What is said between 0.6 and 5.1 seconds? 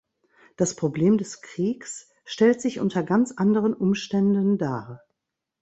Problem des Kriegs stellt sich unter ganz anderen Umständen dar.